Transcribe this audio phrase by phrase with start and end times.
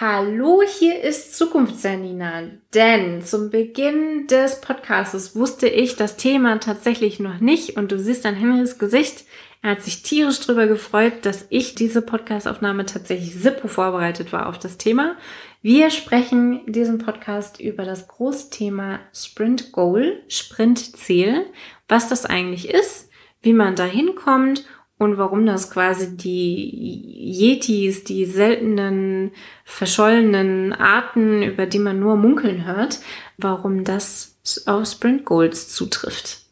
[0.00, 2.42] Hallo, hier ist Zukunftsjanina.
[2.72, 8.24] Denn zum Beginn des Podcasts wusste ich das Thema tatsächlich noch nicht und du siehst
[8.24, 9.24] an Henrys Gesicht,
[9.60, 14.60] er hat sich tierisch drüber gefreut, dass ich diese Podcastaufnahme tatsächlich Sippo vorbereitet war auf
[14.60, 15.16] das Thema.
[15.62, 21.44] Wir sprechen in diesem Podcast über das Großthema Sprint Goal, Sprintziel,
[21.88, 23.10] was das eigentlich ist,
[23.42, 24.64] wie man da hinkommt
[24.98, 29.30] und warum das quasi die Yetis, die seltenen,
[29.64, 32.98] verschollenen Arten, über die man nur munkeln hört,
[33.36, 36.42] warum das auf Sprint Goals zutrifft.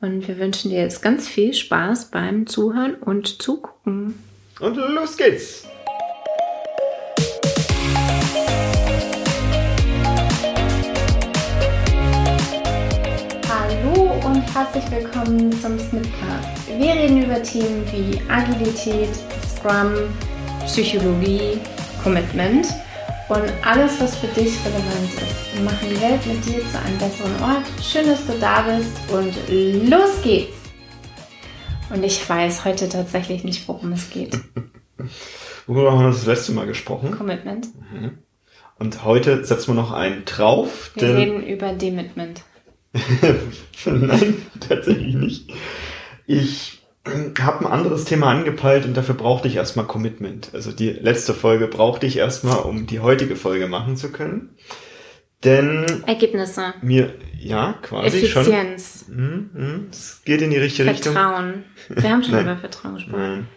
[0.00, 4.14] Und wir wünschen dir jetzt ganz viel Spaß beim Zuhören und Zugucken.
[4.60, 5.66] Und los geht's!
[14.54, 16.68] Herzlich willkommen zum Snipcast.
[16.68, 19.10] Wir reden über Themen wie Agilität,
[19.46, 19.92] Scrum,
[20.64, 21.58] Psychologie,
[22.02, 22.66] Commitment
[23.28, 25.54] und alles, was für dich relevant ist.
[25.54, 27.64] Wir machen die Welt mit dir zu einem besseren Ort.
[27.82, 29.34] Schön, dass du da bist und
[29.88, 30.56] los geht's!
[31.90, 34.38] Und ich weiß heute tatsächlich nicht, worum es geht.
[35.66, 37.12] Worüber haben wir das letzte Mal gesprochen?
[37.12, 37.68] Commitment.
[37.92, 38.18] Mhm.
[38.78, 40.92] Und heute setzen wir noch einen drauf.
[40.94, 42.42] Wir reden über Demitment.
[43.84, 44.34] Nein,
[44.66, 45.52] tatsächlich nicht.
[46.26, 46.78] Ich
[47.40, 50.50] habe ein anderes Thema angepeilt und dafür brauchte ich erstmal Commitment.
[50.52, 54.50] Also die letzte Folge brauchte ich erstmal, um die heutige Folge machen zu können.
[55.44, 56.74] Denn Ergebnisse.
[56.82, 58.32] Mir, ja, quasi Effizienz.
[58.32, 58.52] schon.
[58.52, 59.04] Effizienz.
[59.08, 61.64] Hm, es geht in die richtige Vertrauen.
[61.88, 62.02] Richtung.
[62.02, 63.18] Wir haben schon über Vertrauen gesprochen.
[63.18, 63.48] Nein.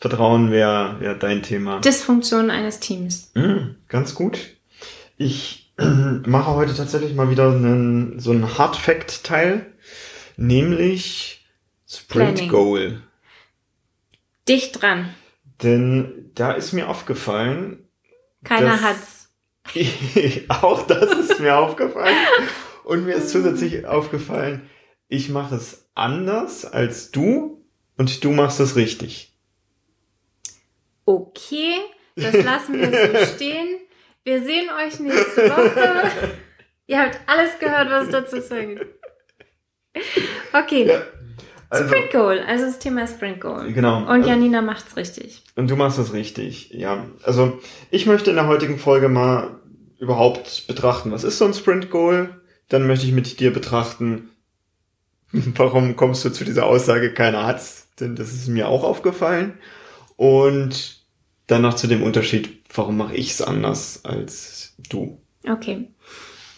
[0.00, 1.80] Vertrauen wäre wär dein Thema.
[1.80, 3.32] Dysfunktion eines Teams.
[3.34, 4.38] Hm, ganz gut.
[5.16, 9.66] Ich mache heute tatsächlich mal wieder einen, so einen Hard Fact Teil,
[10.36, 11.46] nämlich
[11.86, 12.50] Sprint Planning.
[12.50, 13.02] Goal.
[14.48, 15.14] Dicht dran.
[15.62, 17.88] Denn da ist mir aufgefallen.
[18.44, 19.30] Keiner hat's.
[20.48, 22.16] auch das ist mir aufgefallen.
[22.84, 24.68] Und mir ist zusätzlich aufgefallen,
[25.08, 27.64] ich mache es anders als du
[27.96, 29.36] und du machst es richtig.
[31.04, 31.74] Okay,
[32.16, 33.80] das lassen wir so stehen.
[34.24, 36.10] Wir sehen euch nächste Woche.
[36.86, 38.80] Ihr habt alles gehört, was es dazu zu sagen
[40.52, 40.86] Okay.
[40.86, 41.02] Ja.
[41.70, 43.72] Also, Sprint Goal, also das Thema Sprint Goal.
[43.72, 43.98] Genau.
[43.98, 45.42] Und also Janina macht's richtig.
[45.54, 47.06] Und du machst es richtig, ja.
[47.24, 47.58] Also
[47.90, 49.60] ich möchte in der heutigen Folge mal
[49.98, 52.40] überhaupt betrachten, was ist so ein Sprint Goal?
[52.68, 54.30] Dann möchte ich mit dir betrachten,
[55.32, 57.88] warum kommst du zu dieser Aussage, keiner hat's?
[58.00, 59.58] Denn das ist mir auch aufgefallen.
[60.16, 61.02] Und
[61.48, 65.20] dann noch zu dem Unterschied, warum mache ich es anders als du?
[65.48, 65.88] Okay.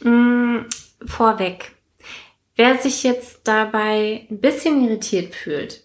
[0.03, 0.61] Mm,
[1.07, 1.73] vorweg.
[2.57, 5.85] Wer sich jetzt dabei ein bisschen irritiert fühlt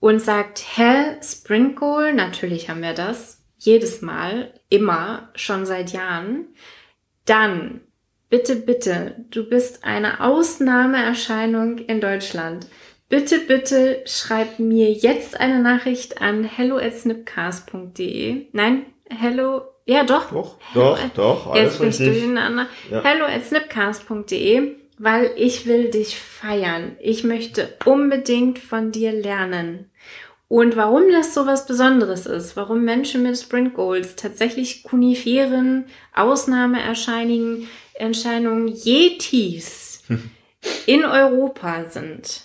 [0.00, 6.48] und sagt, hä, Sprint Goal, natürlich haben wir das, jedes Mal, immer, schon seit Jahren,
[7.24, 7.80] dann
[8.28, 12.66] bitte, bitte, du bist eine Ausnahmeerscheinung in Deutschland.
[13.08, 18.46] Bitte, bitte schreib mir jetzt eine Nachricht an hello at snipcast.de.
[18.52, 18.86] Nein,
[19.18, 20.30] hello, ja doch.
[20.30, 22.66] Doch, doch, hello, doch, alles Jetzt bin ich durcheinander.
[22.90, 23.02] Ja.
[23.02, 26.96] Hello at snipcast.de, weil ich will dich feiern.
[27.00, 29.90] Ich möchte unbedingt von dir lernen.
[30.48, 37.68] Und warum das so was Besonderes ist, warum Menschen mit Sprint Goals tatsächlich kuniferen Ausnahmeerscheinungen,
[37.94, 40.04] Erscheinungen Yetis
[40.86, 42.42] in Europa sind,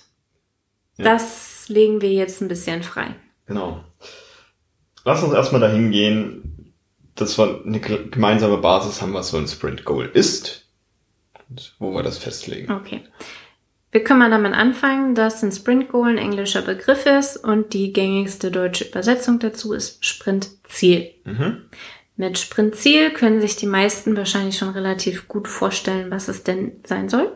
[0.98, 1.06] ja.
[1.06, 3.16] das legen wir jetzt ein bisschen frei.
[3.46, 3.84] Genau.
[5.06, 6.59] Lass uns erstmal dahin gehen,
[7.22, 10.66] dass wir eine gemeinsame Basis haben, was so ein Sprint Goal ist
[11.50, 12.72] und wo wir das festlegen.
[12.72, 13.02] Okay.
[13.92, 17.92] Wir können mal damit anfangen, dass ein Sprint Goal ein englischer Begriff ist und die
[17.92, 21.10] gängigste deutsche Übersetzung dazu ist Sprintziel.
[21.26, 21.64] Mhm.
[22.16, 27.10] Mit Sprintziel können sich die meisten wahrscheinlich schon relativ gut vorstellen, was es denn sein
[27.10, 27.32] soll.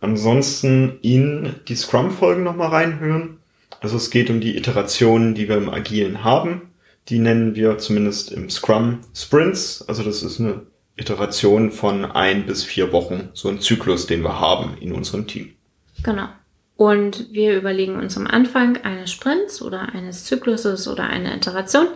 [0.00, 3.38] Ansonsten in die Scrum-Folgen nochmal reinhören.
[3.80, 6.71] Also es geht um die Iterationen, die wir im Agilen haben.
[7.08, 9.84] Die nennen wir zumindest im Scrum Sprints.
[9.88, 14.38] Also das ist eine Iteration von ein bis vier Wochen, so ein Zyklus, den wir
[14.40, 15.54] haben in unserem Team.
[16.02, 16.28] Genau.
[16.76, 21.86] Und wir überlegen uns am Anfang eines Sprints oder eines Zykluses oder einer Iteration,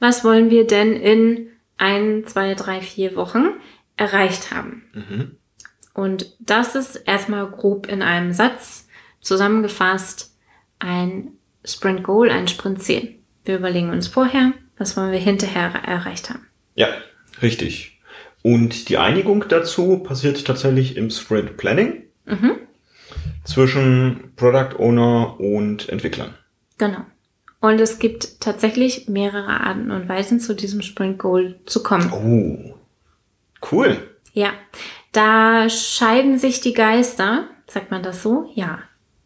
[0.00, 3.46] was wollen wir denn in ein, zwei, drei, vier Wochen
[3.96, 4.82] erreicht haben.
[4.92, 5.36] Mhm.
[5.94, 8.88] Und das ist erstmal grob in einem Satz
[9.20, 10.36] zusammengefasst
[10.78, 11.32] ein
[11.64, 13.16] Sprint Goal, ein Sprint Ziel.
[13.44, 16.46] Wir überlegen uns vorher, was wollen wir hinterher erreicht haben.
[16.74, 16.88] Ja,
[17.42, 18.00] richtig.
[18.42, 22.56] Und die Einigung dazu passiert tatsächlich im Sprint Planning mhm.
[23.44, 26.34] zwischen Product Owner und Entwicklern.
[26.78, 27.04] Genau.
[27.60, 32.12] Und es gibt tatsächlich mehrere Arten und Weisen, zu diesem Sprint Goal zu kommen.
[32.12, 32.74] Oh,
[33.72, 33.96] cool.
[34.34, 34.52] Ja,
[35.12, 37.48] da scheiden sich die Geister.
[37.66, 38.50] Sagt man das so?
[38.54, 38.80] Ja.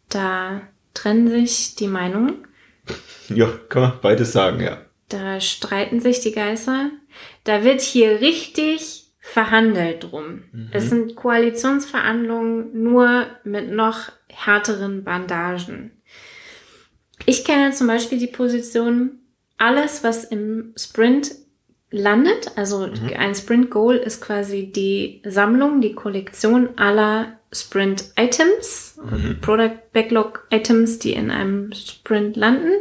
[0.09, 0.61] Da
[0.95, 2.47] trennen sich die Meinungen.
[3.29, 4.79] Ja, kann man beides sagen, ja.
[5.09, 6.91] Da streiten sich die Geister.
[7.45, 10.45] Da wird hier richtig verhandelt drum.
[10.53, 10.71] Mhm.
[10.73, 15.93] Es sind Koalitionsverhandlungen nur mit noch härteren Bandagen.
[17.27, 19.19] Ich kenne zum Beispiel die Position,
[19.59, 21.33] alles, was im Sprint
[21.91, 23.11] landet, also mhm.
[23.17, 29.39] ein Sprint Goal ist quasi die Sammlung, die Kollektion aller Sprint Items, mhm.
[29.41, 32.73] Product Backlog Items, die in einem Sprint landen.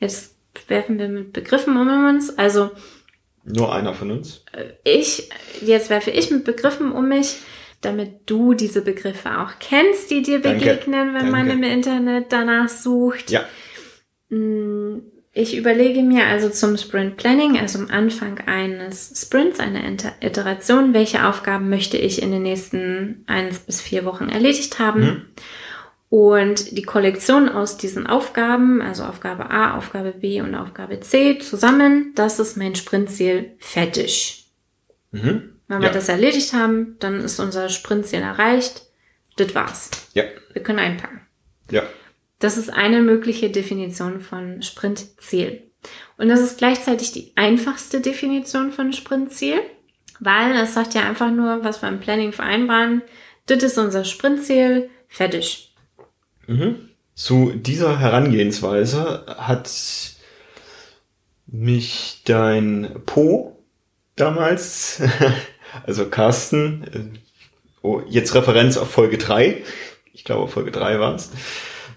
[0.00, 0.34] Jetzt
[0.68, 2.36] werfen wir mit Begriffen um uns.
[2.38, 2.70] Also
[3.44, 4.44] nur einer von uns.
[4.52, 5.28] Äh, ich,
[5.60, 7.36] jetzt werfe ich mit Begriffen um mich,
[7.82, 10.58] damit du diese Begriffe auch kennst, die dir Danke.
[10.60, 11.30] begegnen, wenn Danke.
[11.30, 13.30] man im Internet danach sucht.
[13.30, 13.44] Ja.
[14.30, 15.00] Mm,
[15.34, 19.82] ich überlege mir also zum Sprint Planning, also am Anfang eines Sprints, einer
[20.20, 25.00] Iteration, welche Aufgaben möchte ich in den nächsten eins bis vier Wochen erledigt haben.
[25.00, 25.22] Mhm.
[26.08, 32.12] Und die Kollektion aus diesen Aufgaben, also Aufgabe A, Aufgabe B und Aufgabe C zusammen,
[32.14, 34.46] das ist mein Sprintziel fertig.
[35.10, 35.54] Mhm.
[35.66, 35.92] Wenn wir ja.
[35.92, 38.82] das erledigt haben, dann ist unser Sprintziel erreicht.
[39.36, 39.90] Das war's.
[40.12, 40.22] Ja.
[40.52, 41.22] Wir können einpacken.
[41.72, 41.82] Ja.
[42.44, 45.62] Das ist eine mögliche Definition von Sprintziel.
[46.18, 49.62] Und das ist gleichzeitig die einfachste Definition von Sprintziel,
[50.20, 53.00] weil es sagt ja einfach nur, was wir im Planning vereinbaren.
[53.46, 55.74] Das ist unser Sprintziel, fertig.
[56.46, 56.90] Mhm.
[57.14, 59.70] Zu dieser Herangehensweise hat
[61.46, 63.64] mich dein Po
[64.16, 65.00] damals,
[65.86, 67.18] also Carsten, äh,
[67.80, 69.62] oh, jetzt Referenz auf Folge 3,
[70.12, 71.30] ich glaube Folge 3 war es,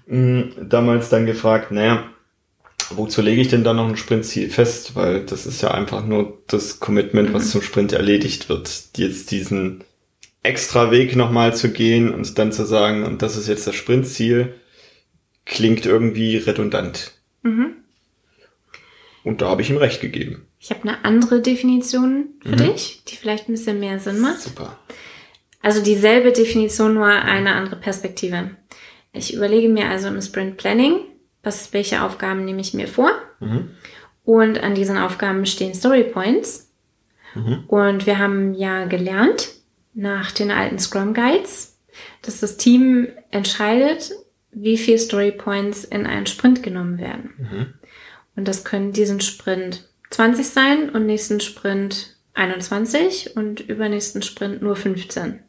[0.08, 2.10] damals dann gefragt, naja,
[2.92, 4.96] wozu lege ich denn da noch ein Sprintziel fest?
[4.96, 7.50] Weil das ist ja einfach nur das Commitment, was mhm.
[7.50, 8.70] zum Sprint erledigt wird.
[8.96, 9.84] Jetzt diesen
[10.44, 14.56] extra Weg nochmal zu gehen und dann zu sagen, und das ist jetzt das Sprintziel,
[15.46, 17.12] klingt irgendwie redundant.
[17.44, 17.74] Mhm.
[19.24, 20.48] Und da habe ich ihm recht gegeben.
[20.60, 22.74] Ich habe eine andere Definition für mhm.
[22.74, 24.40] dich, die vielleicht ein bisschen mehr Sinn macht.
[24.40, 24.80] Super.
[25.62, 28.52] Also dieselbe Definition, nur eine andere Perspektive.
[29.18, 31.00] Ich überlege mir also im Sprint Planning,
[31.44, 33.12] was, welche Aufgaben nehme ich mir vor.
[33.40, 33.72] Mhm.
[34.24, 36.72] Und an diesen Aufgaben stehen Story Points.
[37.36, 37.64] Mhm.
[37.68, 39.50] Und wir haben ja gelernt
[39.94, 41.80] nach den alten Scrum Guides,
[42.22, 44.12] dass das Team entscheidet,
[44.52, 47.34] wie viel Story Points in einen Sprint genommen werden.
[47.38, 47.74] Mhm.
[48.36, 54.76] Und das können diesen Sprint 20 sein und nächsten Sprint 21 und übernächsten Sprint nur
[54.76, 55.40] 15.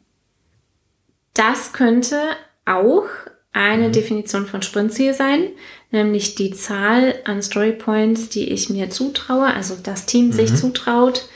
[1.33, 2.19] Das könnte
[2.65, 3.05] auch
[3.51, 3.93] eine mhm.
[3.93, 5.49] Definition von Sprintziel sein,
[5.91, 10.33] nämlich die Zahl an Story Points, die ich mir zutraue, also das Team mhm.
[10.33, 11.27] sich zutraut,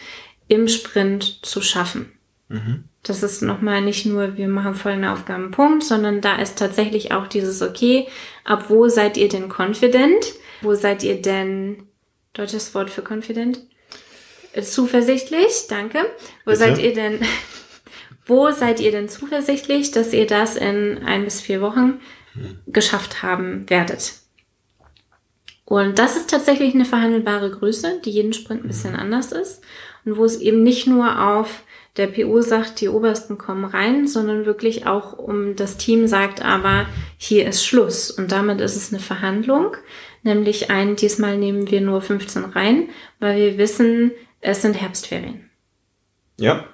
[0.47, 2.11] im Sprint zu schaffen.
[2.49, 2.83] Mhm.
[3.01, 7.27] Das ist nochmal nicht nur, wir machen folgende Aufgaben, Punkt, sondern da ist tatsächlich auch
[7.27, 8.07] dieses, okay,
[8.45, 10.25] ab wo seid ihr denn confident?
[10.61, 11.83] Wo seid ihr denn,
[12.33, 13.59] deutsches Wort für confident?
[14.61, 16.05] Zuversichtlich, danke.
[16.45, 16.57] Wo Bitte?
[16.57, 17.19] seid ihr denn
[18.25, 21.99] wo seid ihr denn zuversichtlich, dass ihr das in ein bis vier Wochen
[22.67, 24.13] geschafft haben werdet?
[25.65, 29.63] Und das ist tatsächlich eine verhandelbare Größe, die jeden Sprint ein bisschen anders ist
[30.05, 31.63] und wo es eben nicht nur auf
[31.97, 36.87] der PO sagt, die Obersten kommen rein, sondern wirklich auch um das Team sagt, aber
[37.17, 38.09] hier ist Schluss.
[38.09, 39.77] Und damit ist es eine Verhandlung,
[40.23, 42.89] nämlich ein, diesmal nehmen wir nur 15 rein,
[43.19, 44.11] weil wir wissen,
[44.41, 45.49] es sind Herbstferien.
[46.39, 46.65] Ja,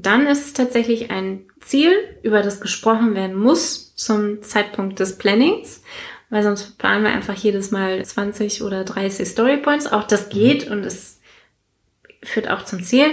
[0.00, 5.82] dann ist es tatsächlich ein Ziel, über das gesprochen werden muss zum Zeitpunkt des Plannings,
[6.30, 9.86] weil sonst planen wir einfach jedes Mal 20 oder 30 Storypoints.
[9.86, 11.20] Auch das geht und es
[12.22, 13.06] führt auch zum Ziel.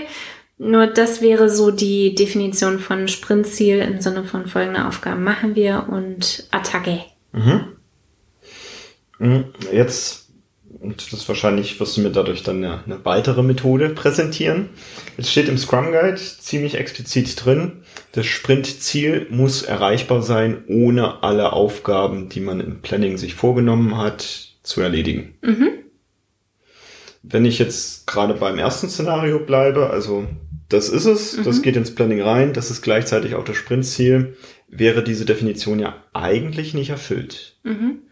[0.57, 5.87] Nur das wäre so die Definition von Sprintziel im Sinne von folgende Aufgaben machen wir
[5.89, 7.01] und Attacke.
[7.31, 7.77] Mhm.
[9.19, 9.45] mhm.
[9.71, 10.28] Jetzt
[10.79, 14.69] und das wahrscheinlich wirst du mir dadurch dann eine, eine weitere Methode präsentieren.
[15.17, 21.53] Es steht im Scrum Guide ziemlich explizit drin, das Sprintziel muss erreichbar sein, ohne alle
[21.53, 25.35] Aufgaben, die man im Planning sich vorgenommen hat, zu erledigen.
[25.41, 25.69] Mhm.
[27.21, 30.27] Wenn ich jetzt gerade beim ersten Szenario bleibe, also
[30.69, 31.43] das ist es, mhm.
[31.43, 36.03] das geht ins Planning rein, das ist gleichzeitig auch das Sprintziel, wäre diese Definition ja
[36.13, 37.57] eigentlich nicht erfüllt.
[37.63, 38.03] Mhm.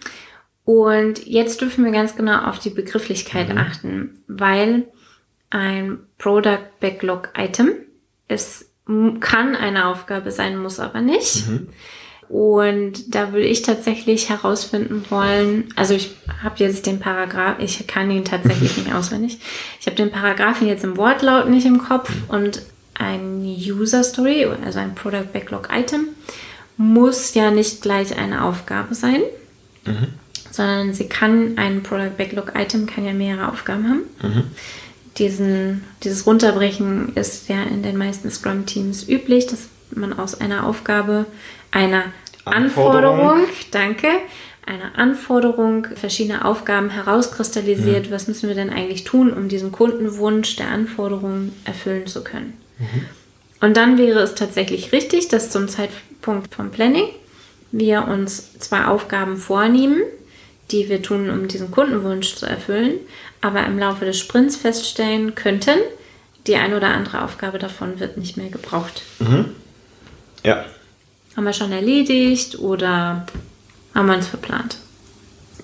[0.67, 3.57] Und jetzt dürfen wir ganz genau auf die Begrifflichkeit mhm.
[3.57, 4.83] achten, weil
[5.49, 7.69] ein Product Backlog Item
[8.27, 8.69] es
[9.21, 11.47] kann eine Aufgabe sein, muss aber nicht.
[11.47, 11.69] Mhm.
[12.27, 16.11] Und da würde ich tatsächlich herausfinden wollen, also ich
[16.43, 19.39] habe jetzt den Paragraph, ich kann ihn tatsächlich nicht auswendig.
[19.79, 22.61] Ich habe den Paragraphen jetzt im Wortlaut nicht im Kopf und
[22.93, 26.09] ein User Story, also ein Product Backlog Item,
[26.75, 29.21] muss ja nicht gleich eine Aufgabe sein,
[29.85, 30.07] mhm.
[30.57, 34.01] Sondern sie kann, ein Product Backlog Item kann ja mehrere Aufgaben haben.
[34.21, 34.43] Mhm.
[35.17, 41.25] Diesen, dieses Runterbrechen ist ja in den meisten Scrum-Teams üblich, dass man aus einer Aufgabe,
[41.71, 42.03] einer
[42.43, 44.07] Anforderung, Anforderung danke,
[44.65, 48.11] einer Anforderung verschiedene Aufgaben herauskristallisiert, mhm.
[48.11, 52.53] was müssen wir denn eigentlich tun, um diesen Kundenwunsch der Anforderung erfüllen zu können.
[52.77, 53.05] Mhm.
[53.61, 57.07] Und dann wäre es tatsächlich richtig, dass zum Zeitpunkt vom Planning
[57.71, 60.01] wir uns zwei Aufgaben vornehmen,
[60.71, 62.99] die wir tun, um diesen Kundenwunsch zu erfüllen,
[63.41, 65.79] aber im Laufe des Sprints feststellen könnten,
[66.45, 69.03] die eine oder andere Aufgabe davon wird nicht mehr gebraucht.
[69.19, 69.45] Mhm.
[70.43, 70.65] Ja.
[71.35, 73.27] Haben wir schon erledigt oder
[73.93, 74.77] haben wir uns verplant?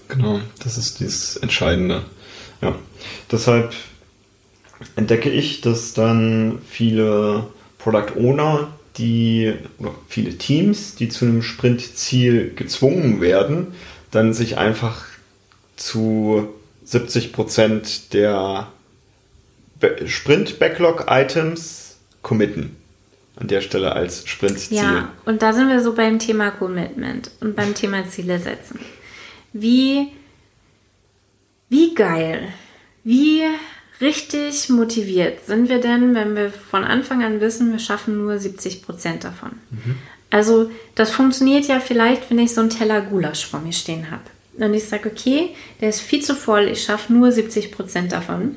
[0.08, 2.04] Genau, das ist das Entscheidende.
[2.62, 2.76] Ja.
[3.32, 3.74] Deshalb
[4.96, 7.48] entdecke ich, dass dann viele
[7.80, 8.68] Product Owner,
[8.98, 13.74] die oder viele Teams, die zu einem Sprintziel gezwungen werden,
[14.14, 15.06] dann sich einfach
[15.76, 16.54] zu
[16.86, 18.72] 70 Prozent der
[20.06, 22.78] Sprint-Backlog-Items committen.
[23.36, 24.78] An der Stelle als Sprintziel.
[24.78, 28.80] Ja, und da sind wir so beim Thema Commitment und beim Thema Ziele setzen.
[29.54, 30.10] Wie,
[31.68, 32.50] wie geil,
[33.04, 33.42] wie
[34.00, 38.84] richtig motiviert sind wir denn, wenn wir von Anfang an wissen, wir schaffen nur 70
[38.84, 39.54] Prozent davon?
[39.72, 39.96] Mhm.
[40.34, 44.24] Also das funktioniert ja vielleicht, wenn ich so einen Teller Gulasch vor mir stehen habe.
[44.58, 45.50] Und ich sage, okay,
[45.80, 48.56] der ist viel zu voll, ich schaffe nur 70 Prozent davon.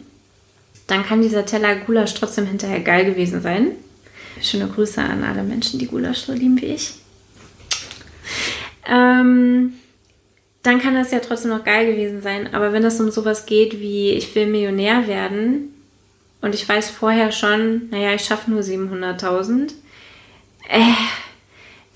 [0.86, 3.72] Dann kann dieser Teller Gulasch trotzdem hinterher geil gewesen sein.
[4.40, 6.94] Schöne Grüße an alle Menschen, die Gulasch so lieben wie ich.
[8.88, 9.74] Ähm,
[10.62, 12.54] dann kann das ja trotzdem noch geil gewesen sein.
[12.54, 15.74] Aber wenn es um sowas geht wie, ich will Millionär werden
[16.40, 19.74] und ich weiß vorher schon, naja, ich schaffe nur 700.000,
[20.70, 20.80] äh,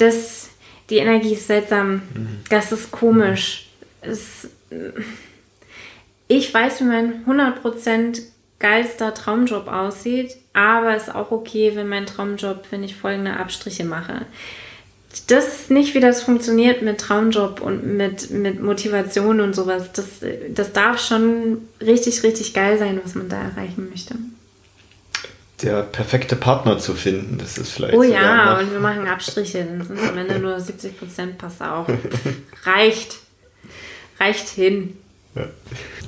[0.00, 0.50] das,
[0.88, 2.02] die Energie ist seltsam.
[2.14, 2.40] Mhm.
[2.48, 3.68] Das ist komisch.
[4.00, 4.48] Es,
[6.28, 8.22] ich weiß, wie mein 100%
[8.58, 13.84] geilster Traumjob aussieht, aber es ist auch okay, wenn mein Traumjob, wenn ich folgende Abstriche
[13.84, 14.26] mache.
[15.26, 19.90] Das ist nicht, wie das funktioniert mit Traumjob und mit, mit Motivation und sowas.
[19.92, 20.06] Das,
[20.50, 24.14] das darf schon richtig, richtig geil sein, was man da erreichen möchte.
[25.62, 27.94] Der perfekte Partner zu finden, das ist vielleicht.
[27.94, 31.60] Oh ja, und wir machen Abstriche, dann sind es am Ende nur 70 Prozent, passt
[31.60, 31.86] auch.
[32.64, 33.18] Reicht.
[34.18, 34.96] Reicht hin.
[35.34, 35.46] Ja.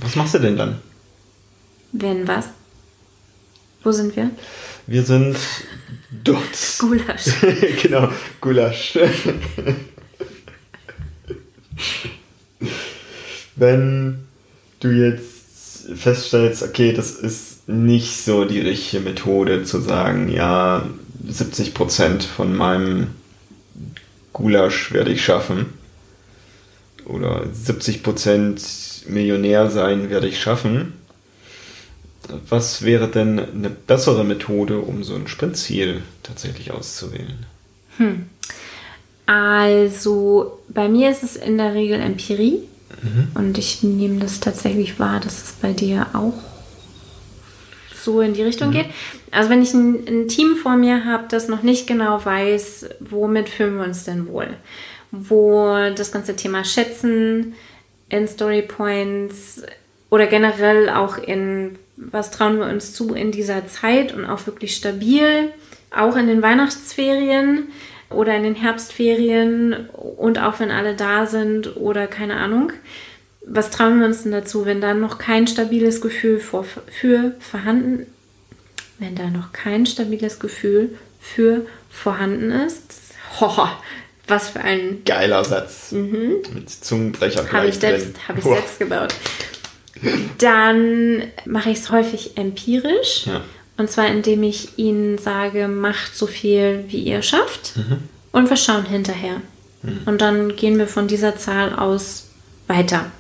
[0.01, 0.81] Was machst du denn dann?
[1.93, 2.49] Wenn was?
[3.83, 4.31] Wo sind wir?
[4.87, 5.37] Wir sind
[6.25, 6.79] dort.
[6.79, 7.25] Gulasch.
[7.83, 8.09] genau,
[8.41, 8.99] Gulasch.
[13.57, 14.27] Wenn
[14.81, 20.87] du jetzt feststellst, okay, das ist nicht so die richtige Methode zu sagen, ja,
[21.27, 23.09] 70% von meinem
[24.33, 25.67] Gulasch werde ich schaffen.
[27.05, 30.93] Oder 70% Millionär sein werde ich schaffen
[32.49, 37.47] was wäre denn eine bessere Methode, um so ein Sprintziel tatsächlich auszuwählen?
[37.97, 38.27] Hm.
[39.27, 42.61] Also bei mir ist es in der Regel Empirie
[43.03, 43.29] mhm.
[43.35, 46.35] und ich nehme das tatsächlich wahr, dass es bei dir auch
[48.03, 48.73] so in die Richtung mhm.
[48.73, 48.87] geht.
[49.31, 53.49] Also wenn ich ein, ein Team vor mir habe, das noch nicht genau weiß, womit
[53.49, 54.49] fühlen wir uns denn wohl,
[55.11, 57.55] wo das ganze Thema Schätzen
[58.09, 59.63] in Story Points
[60.11, 64.75] oder generell auch in was trauen wir uns zu in dieser Zeit und auch wirklich
[64.75, 65.53] stabil,
[65.95, 67.69] auch in den Weihnachtsferien
[68.11, 72.73] oder in den Herbstferien und auch wenn alle da sind oder keine Ahnung.
[73.45, 78.07] Was trauen wir uns denn dazu, wenn da noch kein stabiles Gefühl für, für vorhanden,
[78.99, 82.95] wenn da noch kein stabiles Gefühl für vorhanden ist?
[83.41, 83.69] Ho,
[84.29, 86.37] was für ein geiler Satz mhm.
[86.55, 89.15] mit Zungenbrecher Habe ich selbst, habe ich selbst gebaut.
[90.39, 93.27] Dann mache ich es häufig empirisch.
[93.27, 93.43] Ja.
[93.77, 97.77] Und zwar indem ich ihnen sage, macht so viel, wie ihr schafft.
[97.77, 97.99] Mhm.
[98.33, 99.41] Und wir schauen hinterher.
[99.83, 100.01] Mhm.
[100.07, 102.29] Und dann gehen wir von dieser Zahl aus
[102.67, 103.11] weiter.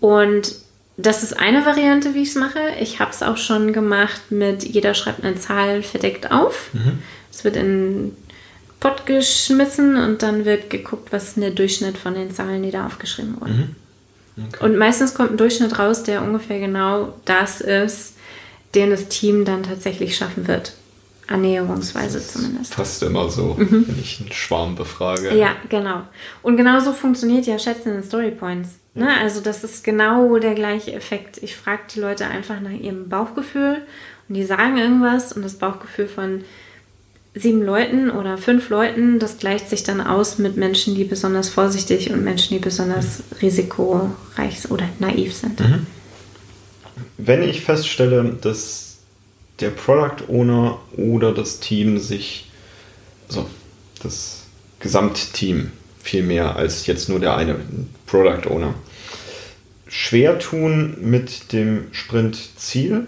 [0.00, 0.54] Und
[0.96, 2.60] das ist eine Variante, wie ich es mache.
[2.80, 6.70] Ich habe es auch schon gemacht mit, jeder schreibt eine Zahl verdeckt auf.
[6.72, 6.98] Mhm.
[7.30, 8.16] Es wird in
[8.80, 12.86] Pott geschmissen und dann wird geguckt, was ist der Durchschnitt von den Zahlen, die da
[12.86, 13.76] aufgeschrieben wurden.
[14.36, 14.46] Mhm.
[14.48, 14.64] Okay.
[14.64, 18.14] Und meistens kommt ein Durchschnitt raus, der ungefähr genau das ist,
[18.74, 20.74] den das Team dann tatsächlich schaffen wird.
[21.28, 22.74] Annäherungsweise zumindest.
[22.74, 23.84] Fast immer so, mhm.
[23.86, 25.36] wenn ich einen Schwarm befrage.
[25.36, 26.02] Ja, genau.
[26.42, 28.70] Und genauso funktioniert ja Schätzen in Story Points.
[28.98, 29.16] Ne?
[29.20, 31.40] Also das ist genau der gleiche Effekt.
[31.42, 33.82] Ich frage die Leute einfach nach ihrem Bauchgefühl
[34.28, 36.44] und die sagen irgendwas und das Bauchgefühl von
[37.34, 42.10] sieben Leuten oder fünf Leuten, das gleicht sich dann aus mit Menschen, die besonders vorsichtig
[42.10, 45.60] und Menschen, die besonders risikoreich oder naiv sind.
[45.60, 45.86] Mhm.
[47.16, 48.98] Wenn ich feststelle, dass
[49.60, 52.50] der Product Owner oder das Team sich,
[53.28, 53.46] also
[54.02, 54.44] das
[54.80, 55.70] Gesamtteam
[56.08, 57.56] viel mehr als jetzt nur der eine
[58.06, 58.74] Product Owner,
[59.86, 63.06] schwer tun mit dem Sprint-Ziel,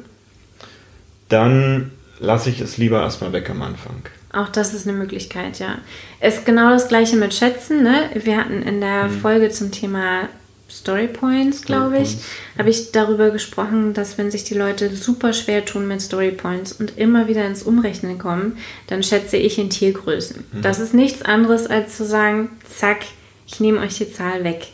[1.28, 4.02] dann lasse ich es lieber erstmal weg am Anfang.
[4.32, 5.78] Auch das ist eine Möglichkeit, ja.
[6.20, 7.82] Es ist genau das gleiche mit Schätzen.
[7.82, 8.10] Ne?
[8.14, 9.20] Wir hatten in der mhm.
[9.20, 10.28] Folge zum Thema
[10.70, 12.18] Story Points, glaube ich,
[12.56, 16.72] habe ich darüber gesprochen, dass wenn sich die Leute super schwer tun mit Story Points
[16.72, 20.44] und immer wieder ins Umrechnen kommen, dann schätze ich in Tiergrößen.
[20.52, 20.62] Mhm.
[20.62, 23.00] Das ist nichts anderes als zu sagen, zack,
[23.46, 24.68] ich nehme euch die Zahl weg.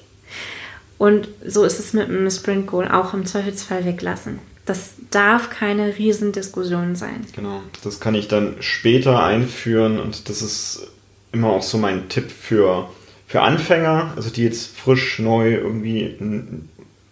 [0.99, 4.39] Und so ist es mit einem Sprint Goal auch im Zweifelsfall weglassen.
[4.65, 7.25] Das darf keine Riesendiskussion sein.
[7.35, 10.89] Genau, das kann ich dann später einführen und das ist
[11.33, 12.89] immer auch so mein Tipp für,
[13.27, 16.69] für Anfänger, also die jetzt frisch neu irgendwie ein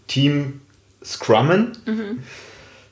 [0.06, 0.60] Team
[1.04, 1.72] scrummen.
[1.86, 2.20] Mhm.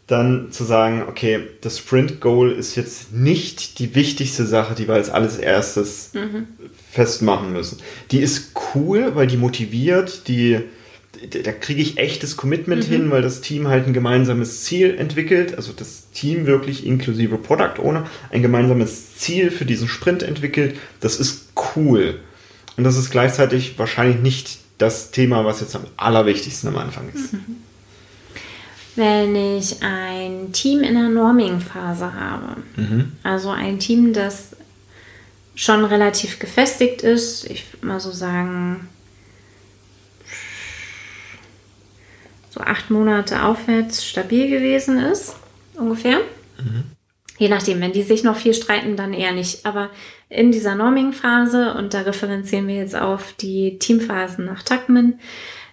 [0.08, 4.94] Dann zu sagen, okay, das Sprint Goal ist jetzt nicht die wichtigste Sache, die wir
[4.94, 6.48] als alles erstes mhm.
[6.90, 7.78] festmachen müssen.
[8.10, 10.60] Die ist cool, weil die motiviert, die
[11.44, 12.92] da kriege ich echtes Commitment mhm.
[12.92, 17.80] hin, weil das Team halt ein gemeinsames Ziel entwickelt, also das Team wirklich inklusive Product
[17.80, 20.76] Owner ein gemeinsames Ziel für diesen Sprint entwickelt.
[21.00, 22.18] Das ist cool.
[22.76, 27.32] Und das ist gleichzeitig wahrscheinlich nicht das Thema, was jetzt am allerwichtigsten am Anfang ist.
[27.32, 27.56] Mhm.
[28.94, 33.12] Wenn ich ein Team in der Norming-Phase habe, mhm.
[33.22, 34.56] also ein Team, das
[35.54, 38.88] schon relativ gefestigt ist, ich würde mal so sagen,
[42.50, 45.36] so acht Monate aufwärts stabil gewesen ist,
[45.74, 46.18] ungefähr.
[46.58, 46.84] Mhm.
[47.38, 49.64] Je nachdem, wenn die sich noch viel streiten, dann eher nicht.
[49.66, 49.90] Aber
[50.28, 55.18] in dieser Norming-Phase, und da referenzieren wir jetzt auf die Teamphasen nach Tuckman,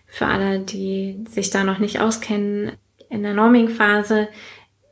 [0.06, 2.72] für alle, die sich da noch nicht auskennen,
[3.10, 4.28] in der Norming-Phase,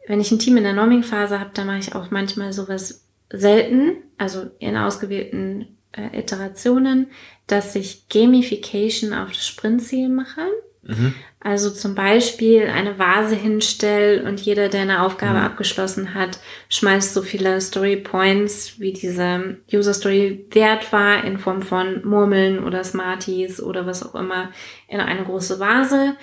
[0.08, 3.98] wenn ich ein Team in der Norming-Phase habe, dann mache ich auch manchmal sowas selten,
[4.18, 7.08] also in ausgewählten äh, Iterationen,
[7.48, 10.42] dass ich Gamification auf das Sprintziel mache.
[10.88, 11.14] Mhm.
[11.40, 15.46] Also zum Beispiel eine Vase hinstelle und jeder, der eine Aufgabe mhm.
[15.46, 21.62] abgeschlossen hat, schmeißt so viele Story Points, wie diese User Story wert war, in Form
[21.62, 24.52] von Murmeln oder Smarties oder was auch immer,
[24.88, 26.16] in eine große Vase.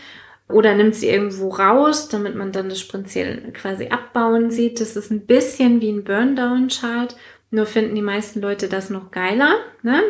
[0.49, 4.79] Oder nimmt sie irgendwo raus, damit man dann das Sprintziel quasi abbauen sieht.
[4.79, 7.17] Das ist ein bisschen wie ein Burndown-Chart.
[7.51, 9.55] Nur finden die meisten Leute das noch geiler.
[9.83, 10.03] Ne?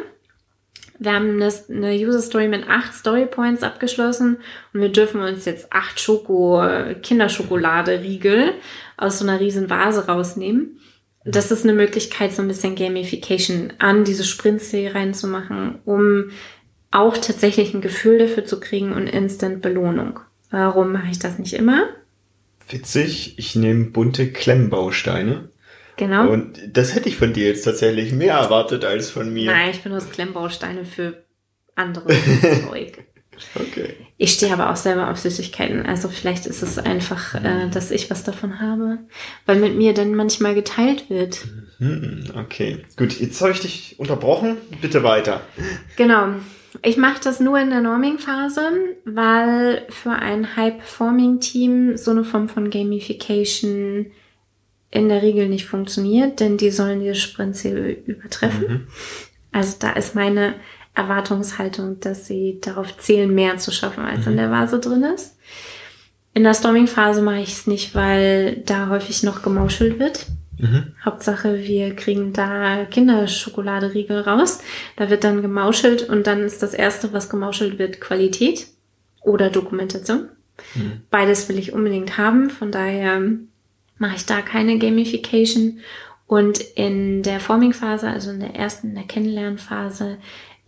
[0.99, 4.39] Wir haben eine, User Story mit acht Story Points abgeschlossen
[4.73, 6.63] und wir dürfen uns jetzt acht Schoko,
[7.03, 8.53] Kinderschokolade-Riegel
[8.97, 10.79] aus so einer riesen Vase rausnehmen.
[11.25, 16.31] Das ist eine Möglichkeit, so ein bisschen Gamification an diese Sprintserie reinzumachen, um
[16.91, 20.21] auch tatsächlich ein Gefühl dafür zu kriegen und Instant Belohnung.
[20.51, 21.89] Warum mache ich das nicht immer?
[22.69, 25.49] Witzig, ich nehme bunte Klemmbausteine
[25.97, 26.29] Genau.
[26.29, 29.51] Und das hätte ich von dir jetzt tatsächlich mehr erwartet als von mir.
[29.51, 31.25] Nein, ich benutze Klemmbausteine für
[31.77, 32.09] andere
[32.69, 33.05] Zeug.
[33.55, 33.95] Okay.
[34.17, 35.87] Ich stehe aber auch selber auf Süßigkeiten.
[35.87, 38.99] Also vielleicht ist es einfach, äh, dass ich was davon habe,
[39.47, 41.45] weil mit mir dann manchmal geteilt wird.
[41.79, 43.19] Mhm, okay, gut.
[43.19, 44.57] Jetzt habe ich dich unterbrochen.
[44.81, 45.41] Bitte weiter.
[45.97, 46.35] Genau.
[46.83, 48.63] Ich mache das nur in der Norming-Phase,
[49.05, 54.07] weil für ein High-Performing-Team so eine Form von Gamification
[54.95, 58.69] in der Regel nicht funktioniert, denn die sollen ihr Sprintziel übertreffen.
[58.69, 58.87] Mhm.
[59.51, 60.55] Also da ist meine
[60.95, 64.33] Erwartungshaltung, dass sie darauf zählen, mehr zu schaffen, als mhm.
[64.33, 65.37] in der Vase drin ist.
[66.33, 70.27] In der Storming-Phase mache ich es nicht, weil da häufig noch gemauschelt wird.
[70.59, 70.95] Mhm.
[71.05, 74.61] Hauptsache, wir kriegen da Kinderschokoladeriegel raus.
[74.97, 78.69] Da wird dann gemauschelt und dann ist das erste, was gemauschelt wird, Qualität
[79.23, 80.29] oder Dokumentation.
[80.77, 81.03] Mhm.
[81.11, 82.51] Beides will ich unbedingt haben.
[82.51, 83.21] Von daher
[83.99, 85.81] mache ich da keine Gamification.
[86.27, 90.19] Und in der Forming-Phase, also in der ersten, in der Kennenlernphase,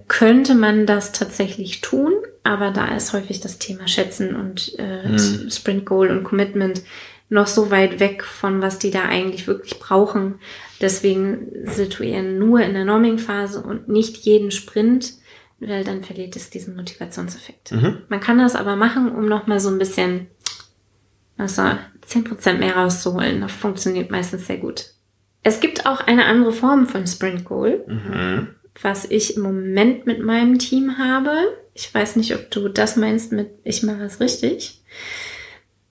[0.09, 2.13] könnte man das tatsächlich tun,
[2.45, 5.51] aber da ist häufig das Thema Schätzen und äh, mhm.
[5.51, 6.83] Sprint Goal und Commitment
[7.29, 10.37] noch so weit weg von was die da eigentlich wirklich brauchen.
[10.81, 15.15] Deswegen situieren nur in der Norming-Phase und nicht jeden Sprint,
[15.59, 17.73] weil dann verliert es diesen Motivationseffekt.
[17.73, 18.03] Mhm.
[18.09, 20.29] Man kann das aber machen, um nochmal so ein bisschen
[21.39, 21.63] also
[22.07, 23.41] 10% mehr rauszuholen.
[23.41, 24.87] Das funktioniert meistens sehr gut.
[25.43, 28.49] Es gibt auch eine andere Form von Sprint Goal, Mhm.
[28.83, 31.33] was ich im Moment mit meinem Team habe.
[31.75, 34.81] Ich weiß nicht, ob du das meinst mit ich mache es richtig.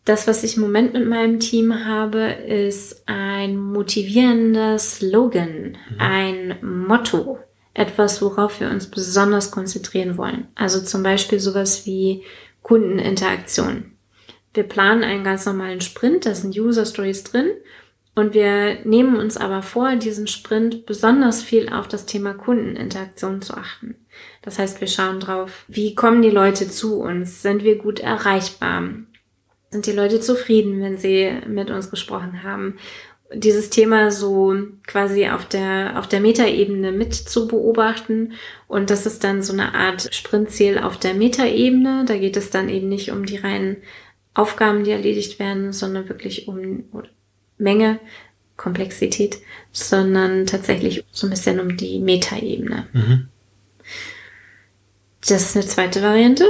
[0.03, 7.39] Das, was ich im Moment mit meinem Team habe, ist ein motivierender Slogan, ein Motto,
[7.73, 10.47] etwas, worauf wir uns besonders konzentrieren wollen.
[10.53, 12.23] Also zum Beispiel sowas wie
[12.62, 13.91] Kundeninteraktion.
[14.56, 17.52] Wir planen einen ganz normalen Sprint, da sind User Stories drin
[18.15, 23.56] und wir nehmen uns aber vor, diesen Sprint besonders viel auf das Thema Kundeninteraktion zu
[23.56, 23.96] achten.
[24.41, 27.41] Das heißt, wir schauen drauf, wie kommen die Leute zu uns?
[27.41, 28.84] Sind wir gut erreichbar?
[29.70, 32.78] Sind die Leute zufrieden, wenn sie mit uns gesprochen haben?
[33.34, 34.56] Dieses Thema so
[34.88, 38.34] quasi auf der, auf der Metaebene mit zu beobachten.
[38.68, 42.06] Und das ist dann so eine Art Sprintziel auf der Metaebene.
[42.08, 43.78] Da geht es dann eben nicht um die reinen
[44.36, 46.84] Aufgaben, die erledigt werden, sondern wirklich um
[47.58, 48.00] Menge,
[48.58, 49.38] Komplexität,
[49.71, 52.88] sondern tatsächlich so ein bisschen um die Metaebene.
[52.93, 53.28] Mhm.
[55.21, 56.45] Das ist eine zweite Variante.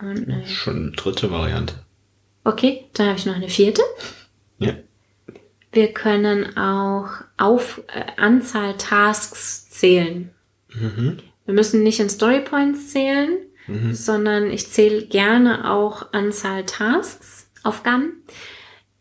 [0.00, 1.74] Äh, Schon eine dritte Variante.
[2.44, 3.82] okay, dann habe ich noch eine vierte.
[4.58, 4.74] Ja.
[5.72, 10.30] Wir können auch auf äh, Anzahl Tasks zählen.
[10.74, 11.18] Mhm.
[11.46, 13.38] Wir müssen nicht in Storypoints zählen,
[13.70, 13.94] Mhm.
[13.94, 18.24] sondern ich zähle gerne auch Anzahl Tasks, Aufgaben.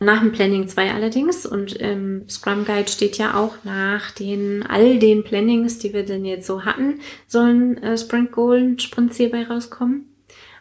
[0.01, 4.97] Nach dem Planning 2 allerdings und im Scrum Guide steht ja auch nach den all
[4.97, 10.05] den Plannings, die wir denn jetzt so hatten, sollen äh, Sprint Goal, Sprintziel bei rauskommen.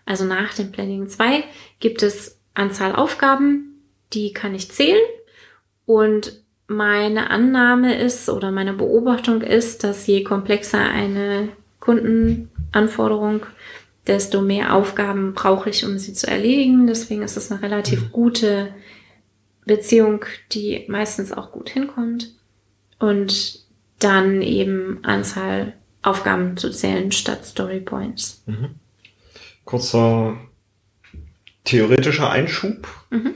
[0.05, 1.45] Also nach dem Planning 2
[1.79, 5.01] gibt es Anzahl Aufgaben, die kann ich zählen
[5.87, 11.49] und meine Annahme ist oder meine Beobachtung ist, dass je komplexer eine
[11.81, 13.47] Kundenanforderung,
[14.09, 16.87] desto mehr Aufgaben brauche ich, um sie zu erledigen.
[16.87, 18.75] Deswegen ist es eine relativ gute
[19.67, 22.33] Beziehung, die meistens auch gut hinkommt.
[22.99, 23.61] Und
[23.99, 28.43] dann eben Anzahl Aufgaben zu zählen statt Story Points.
[29.65, 30.39] Kurzer
[31.65, 32.89] theoretischer Einschub.
[33.11, 33.35] Mhm.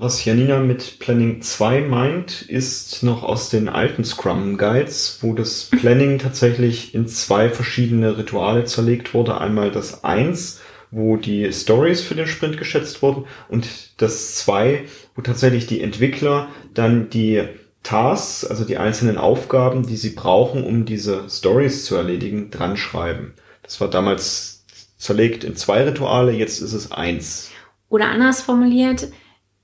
[0.00, 5.64] Was Janina mit Planning 2 meint, ist noch aus den alten Scrum Guides, wo das
[5.72, 9.40] Planning tatsächlich in zwei verschiedene Rituale zerlegt wurde.
[9.40, 10.60] Einmal das 1,
[10.92, 14.84] wo die Stories für den Sprint geschätzt wurden und das 2,
[15.16, 17.42] wo tatsächlich die Entwickler dann die
[17.82, 23.34] Tasks, also die einzelnen Aufgaben, die sie brauchen, um diese Stories zu erledigen, dran schreiben.
[23.64, 24.64] Das war damals
[24.96, 27.50] zerlegt in zwei Rituale, jetzt ist es eins.
[27.88, 29.08] Oder anders formuliert,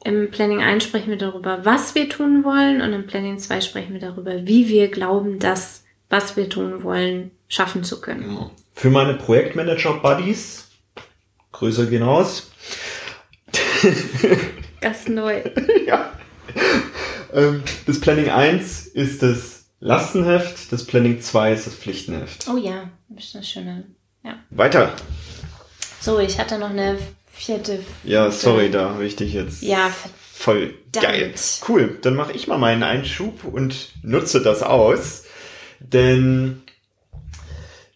[0.04, 3.94] im Planning 1 sprechen wir darüber, was wir tun wollen und im Planning 2 sprechen
[3.94, 8.22] wir darüber, wie wir glauben, das, was wir tun wollen, schaffen zu können.
[8.22, 8.50] Genau.
[8.74, 10.68] Für meine Projektmanager-Buddies,
[11.52, 12.50] Grüße gehen raus.
[14.80, 15.42] Ganz neu.
[15.86, 16.12] ja.
[17.32, 22.46] Ähm, Das Planning 1 ist das Lastenheft, das Planning 2 ist das Pflichtenheft.
[22.48, 23.84] Oh ja, das ist eine schöne.
[24.22, 24.36] Ja.
[24.50, 24.92] Weiter.
[26.00, 26.98] So, ich hatte noch eine
[27.34, 27.80] vierte.
[28.04, 29.90] Ja, sorry, da habe ich dich jetzt Ja,
[30.32, 31.16] voll verdammt.
[31.18, 31.34] geil.
[31.68, 35.24] Cool, dann mache ich mal meinen Einschub und nutze das aus,
[35.80, 36.62] denn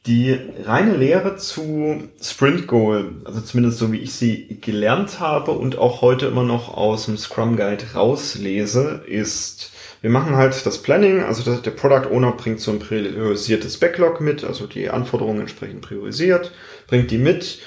[0.06, 5.76] die reine Lehre zu Sprint Goal, also zumindest so wie ich sie gelernt habe und
[5.76, 9.70] auch heute immer noch aus dem Scrum Guide rauslese, ist,
[10.00, 14.44] wir machen halt das Planning, also der Product Owner bringt so ein priorisiertes Backlog mit,
[14.44, 16.52] also die Anforderungen entsprechend priorisiert,
[16.86, 17.58] bringt die mit.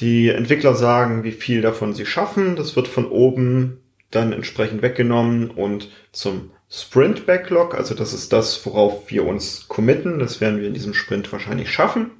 [0.00, 2.56] Die Entwickler sagen, wie viel davon sie schaffen.
[2.56, 3.80] Das wird von oben
[4.10, 10.18] dann entsprechend weggenommen und zum Sprint Backlog, also das ist das, worauf wir uns committen,
[10.18, 12.10] das werden wir in diesem Sprint wahrscheinlich schaffen.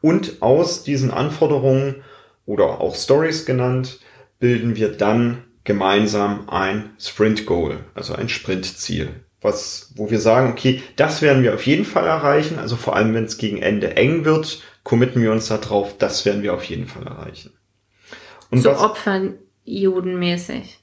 [0.00, 2.02] Und aus diesen Anforderungen
[2.44, 4.00] oder auch Stories genannt,
[4.40, 9.10] bilden wir dann gemeinsam ein Sprint Goal, also ein Sprintziel.
[9.40, 13.14] Was, wo wir sagen, okay, das werden wir auf jeden Fall erreichen, also vor allem
[13.14, 16.86] wenn es gegen Ende eng wird, committen wir uns darauf, das werden wir auf jeden
[16.88, 17.52] Fall erreichen.
[18.50, 20.78] Und so was, Opferjudenmäßig.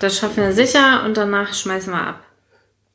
[0.00, 2.22] Das schaffen wir sicher und danach schmeißen wir ab.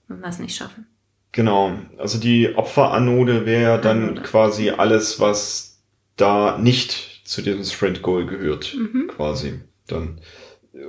[0.08, 0.88] Wenn wir es nicht schaffen.
[1.32, 4.22] Genau, also die Opferanode wäre dann Anode.
[4.22, 5.82] quasi alles, was
[6.16, 9.08] da nicht zu diesem Sprint Goal gehört, Mhm.
[9.08, 9.60] quasi.
[9.88, 10.22] Dann.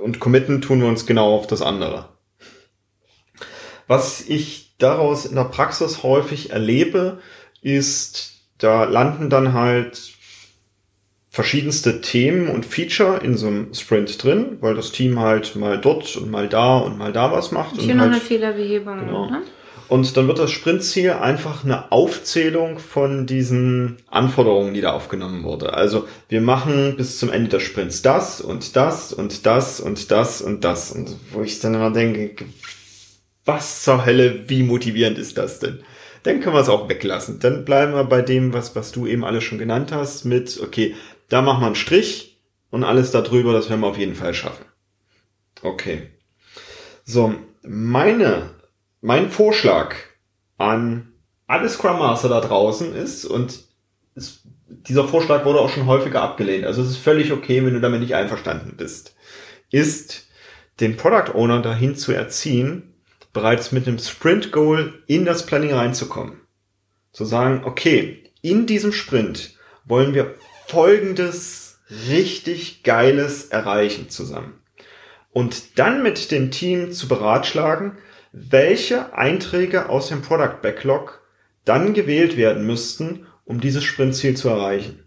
[0.03, 2.09] Und committen tun wir uns genau auf das andere.
[3.87, 7.19] Was ich daraus in der Praxis häufig erlebe,
[7.61, 10.13] ist, da landen dann halt
[11.29, 16.15] verschiedenste Themen und Feature in so einem Sprint drin, weil das Team halt mal dort
[16.15, 17.73] und mal da und mal da was macht.
[17.73, 18.99] Und und hier noch halt eine Fehlerbehebung.
[18.99, 19.29] Genau.
[19.29, 19.41] Ne?
[19.87, 25.73] und dann wird das Sprintziel einfach eine Aufzählung von diesen Anforderungen, die da aufgenommen wurde.
[25.73, 30.41] Also wir machen bis zum Ende des Sprints das und das und das und das
[30.41, 30.91] und das.
[30.91, 32.45] Und wo ich dann immer denke,
[33.45, 35.79] was zur Hölle, wie motivierend ist das denn?
[36.25, 37.39] Dann können wir es auch weglassen.
[37.39, 40.95] Dann bleiben wir bei dem, was, was du eben alles schon genannt hast, mit, okay,
[41.29, 44.65] da machen wir einen Strich und alles darüber, das werden wir auf jeden Fall schaffen.
[45.61, 46.09] Okay.
[47.03, 48.49] So, meine,
[49.01, 49.93] mein Vorschlag
[50.57, 51.13] an
[51.45, 53.59] alle Scrum Master da draußen ist, und
[54.15, 57.81] es, dieser Vorschlag wurde auch schon häufiger abgelehnt, also es ist völlig okay, wenn du
[57.81, 59.15] damit nicht einverstanden bist,
[59.69, 60.25] ist,
[60.79, 62.94] den Product Owner dahin zu erziehen,
[63.35, 66.41] bereits mit einem Sprint Goal in das Planning reinzukommen.
[67.11, 70.35] Zu sagen, okay, in diesem Sprint wollen wir
[70.67, 74.61] folgendes richtig geiles erreichen zusammen.
[75.31, 77.97] Und dann mit dem Team zu beratschlagen,
[78.31, 81.21] welche Einträge aus dem Product Backlog
[81.65, 85.04] dann gewählt werden müssten, um dieses Sprintziel zu erreichen.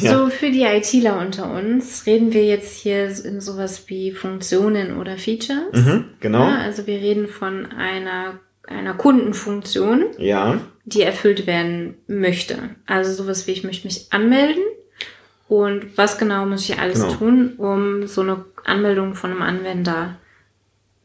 [0.00, 0.18] Ja.
[0.18, 5.16] So für die ITler unter uns reden wir jetzt hier in sowas wie Funktionen oder
[5.16, 5.72] Features.
[5.72, 6.40] Mhm, genau.
[6.40, 10.60] Ja, also wir reden von einer, einer Kundenfunktion, ja.
[10.84, 12.70] die erfüllt werden möchte.
[12.86, 14.64] Also sowas wie ich möchte mich anmelden
[15.46, 17.14] und was genau muss ich alles genau.
[17.14, 20.16] tun, um so eine Anmeldung von einem Anwender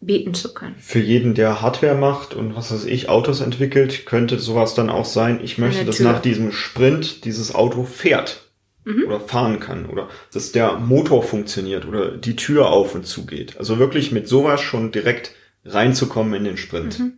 [0.02, 0.76] bieten zu können.
[0.80, 5.06] Für jeden, der Hardware macht und was weiß ich, Autos entwickelt, könnte sowas dann auch
[5.06, 8.49] sein, ich möchte, dass nach diesem Sprint dieses Auto fährt
[8.90, 9.06] mhm.
[9.06, 13.58] oder fahren kann oder dass der Motor funktioniert oder die Tür auf und zu geht.
[13.58, 15.34] Also wirklich mit sowas schon direkt
[15.66, 17.00] reinzukommen in den Sprint.
[17.00, 17.14] Mhm.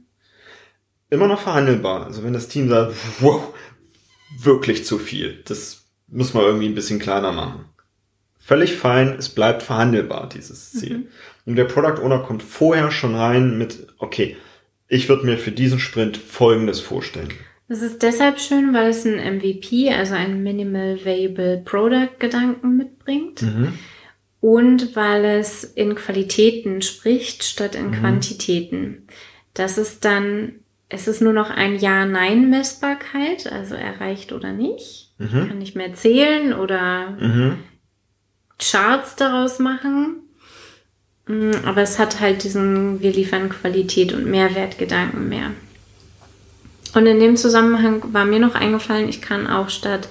[1.09, 2.05] Immer noch verhandelbar.
[2.05, 3.53] Also wenn das Team sagt, wow,
[4.39, 5.41] wirklich zu viel.
[5.45, 7.65] Das muss man irgendwie ein bisschen kleiner machen.
[8.37, 10.97] Völlig fein, es bleibt verhandelbar, dieses Ziel.
[10.97, 11.07] Mhm.
[11.45, 14.35] Und der Product Owner kommt vorher schon rein mit, okay,
[14.87, 17.29] ich würde mir für diesen Sprint Folgendes vorstellen.
[17.71, 23.43] Das ist deshalb schön, weil es ein MVP, also ein Minimal Viable Product Gedanken mitbringt.
[23.43, 23.79] Mhm.
[24.41, 27.93] Und weil es in Qualitäten spricht, statt in mhm.
[27.93, 29.07] Quantitäten.
[29.53, 30.55] Das ist dann,
[30.89, 35.13] es ist nur noch ein Ja-Nein-Messbarkeit, also erreicht oder nicht.
[35.17, 35.47] Mhm.
[35.47, 37.59] Kann ich mehr zählen oder mhm.
[38.59, 40.23] Charts daraus machen.
[41.25, 45.51] Mm, aber es hat halt diesen, wir liefern Qualität und Mehrwertgedanken mehr.
[46.93, 50.09] Und in dem Zusammenhang war mir noch eingefallen, ich kann auch statt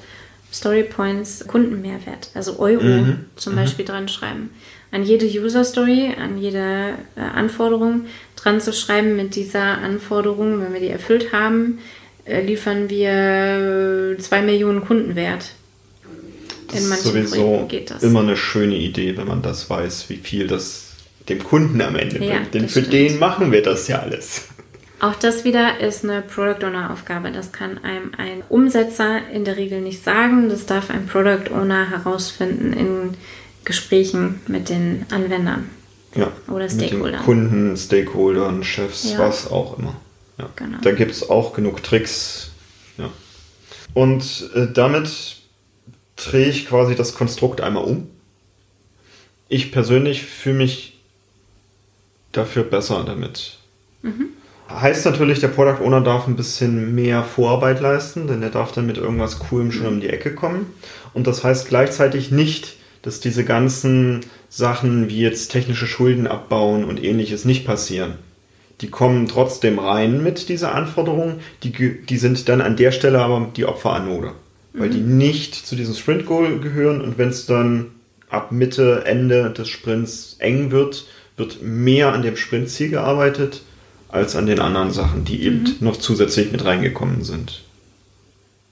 [0.53, 3.27] Story Points Kundenmehrwert, also Euro mhm.
[3.37, 3.57] zum mhm.
[3.57, 4.51] Beispiel dran schreiben.
[4.91, 10.73] An jede User Story, an jede äh, Anforderung dran zu schreiben mit dieser Anforderung, wenn
[10.73, 11.79] wir die erfüllt haben,
[12.25, 15.53] äh, liefern wir zwei Millionen Kundenwert.
[16.73, 18.03] In manchen sowieso geht das.
[18.03, 20.87] immer eine schöne Idee, wenn man das weiß, wie viel das
[21.29, 22.55] dem Kunden am Ende ja, bringt.
[22.55, 22.93] Denn für stimmt.
[22.93, 24.49] den machen wir das ja alles.
[25.01, 27.33] Auch das wieder ist eine Product Owner Aufgabe.
[27.33, 30.51] Das kann einem ein Umsetzer in der Regel nicht sagen.
[30.51, 33.15] Das darf ein Product Owner herausfinden in
[33.65, 35.71] Gesprächen mit den Anwendern.
[36.15, 36.31] Ja.
[36.49, 37.03] Oder Stakeholdern.
[37.03, 39.19] Mit den Kunden, Stakeholdern, Chefs, ja.
[39.19, 39.97] was auch immer.
[40.39, 40.51] Ja.
[40.57, 40.79] Genau.
[40.83, 42.51] Da gibt es auch genug Tricks.
[42.99, 43.11] Ja.
[43.95, 45.37] Und äh, damit
[46.17, 48.09] drehe ich quasi das Konstrukt einmal um.
[49.49, 51.01] Ich persönlich fühle mich
[52.33, 53.59] dafür besser damit.
[54.03, 54.29] Mhm.
[54.73, 58.87] Heißt natürlich, der Product Owner darf ein bisschen mehr Vorarbeit leisten, denn er darf dann
[58.87, 60.67] mit irgendwas Coolem schon um die Ecke kommen.
[61.13, 67.03] Und das heißt gleichzeitig nicht, dass diese ganzen Sachen wie jetzt technische Schulden abbauen und
[67.03, 68.15] ähnliches nicht passieren.
[68.81, 73.49] Die kommen trotzdem rein mit dieser Anforderung, die, die sind dann an der Stelle aber
[73.57, 74.33] die Opferanode,
[74.73, 74.93] weil mhm.
[74.93, 77.87] die nicht zu diesem Sprint Goal gehören und wenn es dann
[78.29, 81.07] ab Mitte, Ende des Sprints eng wird,
[81.37, 83.63] wird mehr an dem Sprintziel gearbeitet
[84.13, 85.77] als an den anderen Sachen, die eben mhm.
[85.81, 87.63] noch zusätzlich mit reingekommen sind.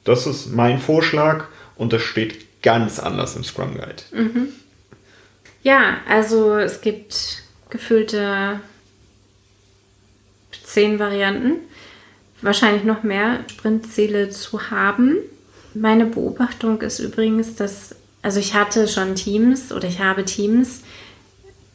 [0.04, 1.46] Das ist mein Vorschlag
[1.76, 4.02] und das steht ganz anders im Scrum Guide.
[4.12, 4.48] Mhm.
[5.62, 8.60] Ja, also es gibt gefüllte
[10.64, 11.56] zehn Varianten,
[12.42, 15.16] wahrscheinlich noch mehr Sprintziele zu haben.
[15.74, 20.82] Meine Beobachtung ist übrigens, dass, also ich hatte schon Teams oder ich habe Teams,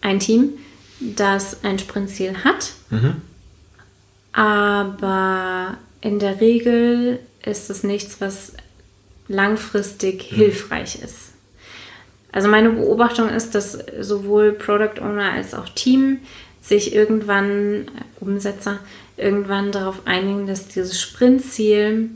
[0.01, 0.57] ein Team,
[0.99, 2.73] das ein Sprintziel hat.
[2.89, 3.21] Mhm
[4.33, 8.53] aber in der Regel ist es nichts, was
[9.27, 10.35] langfristig mhm.
[10.35, 11.33] hilfreich ist.
[12.31, 16.17] Also meine Beobachtung ist, dass sowohl Product Owner als auch Team
[16.61, 17.85] sich irgendwann,
[18.19, 18.79] Umsetzer,
[19.17, 22.09] irgendwann darauf einigen, dass dieses Sprintziel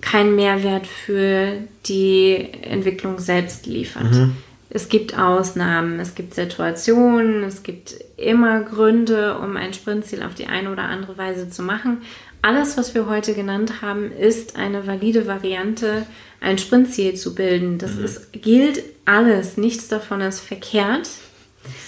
[0.00, 1.52] keinen Mehrwert für
[1.86, 4.12] die Entwicklung selbst liefert.
[4.12, 4.36] Mhm.
[4.70, 10.46] Es gibt Ausnahmen, es gibt Situationen, es gibt immer Gründe, um ein Sprintziel auf die
[10.46, 12.02] eine oder andere Weise zu machen.
[12.42, 16.06] Alles, was wir heute genannt haben, ist eine valide Variante,
[16.40, 17.78] ein Sprintziel zu bilden.
[17.78, 18.04] Das mhm.
[18.04, 19.56] ist, gilt alles.
[19.56, 21.08] Nichts davon ist verkehrt.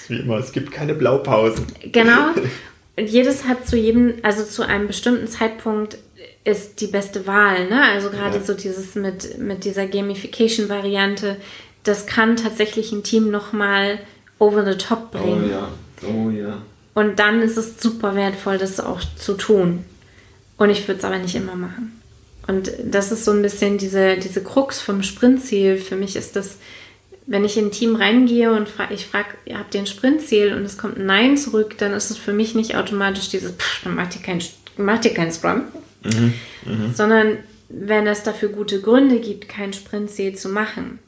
[0.08, 1.66] Wie immer, es gibt keine Blaupausen.
[1.92, 2.30] Genau.
[2.96, 5.98] Und jedes hat zu jedem, also zu einem bestimmten Zeitpunkt
[6.42, 7.68] ist die beste Wahl.
[7.68, 7.80] Ne?
[7.80, 8.42] Also gerade ja.
[8.42, 11.36] so dieses mit, mit dieser Gamification-Variante,
[11.84, 14.00] das kann tatsächlich ein Team nochmal
[14.40, 15.44] over the top bringen.
[15.46, 15.68] Oh ja,
[16.02, 16.62] oh ja.
[16.94, 19.84] Und dann ist es super wertvoll, das auch zu tun.
[20.56, 22.00] Und ich würde es aber nicht immer machen.
[22.48, 25.76] Und das ist so ein bisschen diese, diese Krux vom Sprintziel.
[25.76, 26.56] Für mich ist das,
[27.26, 30.54] wenn ich in ein Team reingehe und fra ich frage, ihr habt ihr ein Sprintziel
[30.54, 33.84] und es kommt ein Nein zurück, dann ist es für mich nicht automatisch dieses, pff,
[33.84, 34.42] dann macht ihr kein,
[34.76, 35.64] macht ihr kein Scrum.
[36.02, 36.34] Mhm,
[36.64, 36.94] mh.
[36.94, 37.36] Sondern
[37.68, 40.98] wenn es dafür gute Gründe gibt, kein Sprintziel zu machen,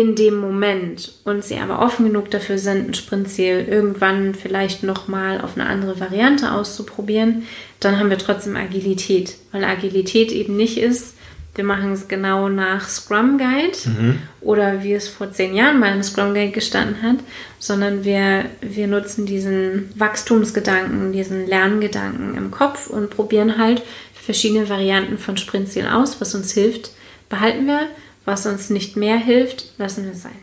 [0.00, 5.40] in dem Moment und sie aber offen genug dafür sind, ein Sprintziel irgendwann vielleicht nochmal
[5.40, 7.44] auf eine andere Variante auszuprobieren,
[7.80, 9.36] dann haben wir trotzdem Agilität.
[9.52, 11.14] Weil Agilität eben nicht ist,
[11.54, 14.18] wir machen es genau nach Scrum Guide mhm.
[14.40, 17.16] oder wie es vor zehn Jahren mal im Scrum Guide gestanden hat,
[17.58, 23.82] sondern wir, wir nutzen diesen Wachstumsgedanken, diesen Lerngedanken im Kopf und probieren halt
[24.14, 26.92] verschiedene Varianten von Sprintziel aus, was uns hilft,
[27.28, 27.88] behalten wir
[28.28, 30.36] was uns nicht mehr hilft, lassen wir sein.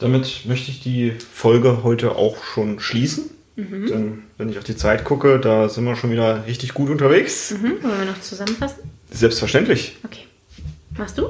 [0.00, 3.30] Damit möchte ich die Folge heute auch schon schließen.
[3.56, 3.86] Mhm.
[3.86, 7.52] Denn wenn ich auf die Zeit gucke, da sind wir schon wieder richtig gut unterwegs.
[7.52, 7.82] Mhm.
[7.82, 8.82] Wollen wir noch zusammenfassen?
[9.12, 9.96] Selbstverständlich.
[10.04, 10.24] Okay.
[10.98, 11.28] Machst du?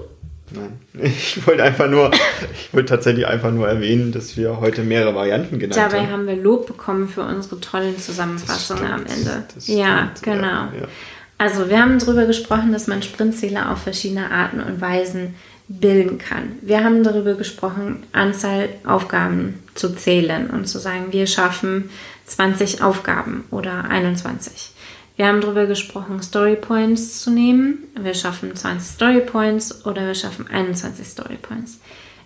[0.53, 0.79] Nein.
[1.03, 2.11] Ich wollte einfach nur,
[2.55, 6.07] ich wollte tatsächlich einfach nur erwähnen, dass wir heute mehrere Varianten genannt Dabei haben.
[6.07, 9.45] Dabei haben wir Lob bekommen für unsere tollen Zusammenfassungen am Ende.
[9.67, 10.43] ja, genau.
[10.47, 10.89] Ja, ja.
[11.37, 15.35] Also wir haben darüber gesprochen, dass man Sprintziele auf verschiedene Arten und Weisen
[15.69, 16.59] bilden kann.
[16.61, 21.91] Wir haben darüber gesprochen, Anzahl Aufgaben zu zählen und zu sagen, wir schaffen
[22.27, 24.73] 20 Aufgaben oder 21.
[25.17, 27.85] Wir haben darüber gesprochen, Story Points zu nehmen.
[27.99, 31.79] Wir schaffen 20 Story Points oder wir schaffen 21 Story Points.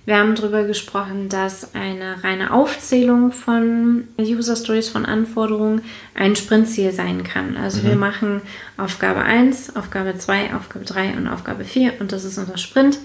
[0.08, 5.82] Wir haben darüber gesprochen, dass eine reine Aufzählung von User Stories, von Anforderungen
[6.14, 7.58] ein Sprintziel sein kann.
[7.58, 7.88] Also mhm.
[7.88, 8.40] wir machen
[8.78, 12.98] Aufgabe 1, Aufgabe 2, Aufgabe 3 und Aufgabe 4 und das ist unser Sprint.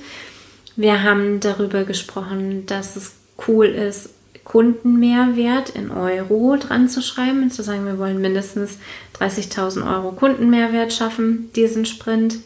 [0.78, 3.16] Wir haben darüber gesprochen, dass es
[3.50, 4.12] cool ist,
[4.46, 8.78] Kundenmehrwert in Euro dran zu schreiben und zu sagen, wir wollen mindestens
[9.20, 12.38] 30.000 Euro Kundenmehrwert schaffen, diesen Sprint.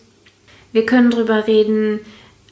[0.72, 2.00] Wir können darüber reden,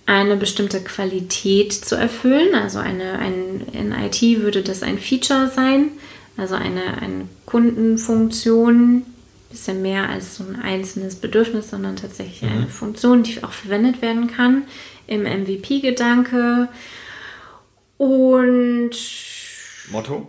[0.05, 2.53] eine bestimmte Qualität zu erfüllen.
[2.53, 5.91] Also eine, ein, in IT würde das ein Feature sein,
[6.37, 9.03] also eine, eine Kundenfunktion,
[9.49, 12.57] bisschen mehr als so ein einzelnes Bedürfnis, sondern tatsächlich mhm.
[12.57, 14.63] eine Funktion, die auch verwendet werden kann
[15.07, 16.67] im MVP-Gedanke.
[17.97, 18.91] Und
[19.91, 20.27] Motto?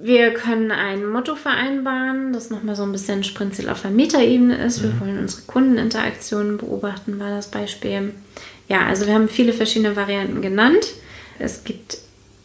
[0.00, 4.82] Wir können ein Motto vereinbaren, das nochmal so ein bisschen Sprintziel auf der Metaebene ist.
[4.82, 5.00] Wir mhm.
[5.00, 8.14] wollen unsere Kundeninteraktionen beobachten, war das Beispiel.
[8.68, 10.94] Ja, also wir haben viele verschiedene Varianten genannt.
[11.38, 11.98] Es gibt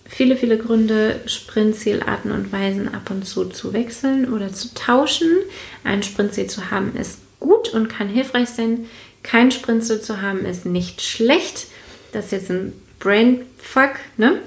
[0.05, 5.29] viele, viele Gründe, Sprintzielarten und Weisen ab und zu zu wechseln oder zu tauschen.
[5.83, 8.85] Ein Sprintziel zu haben ist gut und kann hilfreich sein.
[9.21, 11.67] Kein Sprintziel zu haben ist nicht schlecht.
[12.11, 14.39] Das ist jetzt ein Brainfuck, ne?